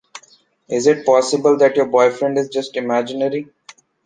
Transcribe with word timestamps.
Is 0.67 0.87
it 0.87 1.05
possible 1.05 1.57
that 1.57 1.75
your 1.75 1.85
boyfriend 1.85 2.39
is 2.39 2.49
just 2.49 2.75
imaginary? 2.75 3.49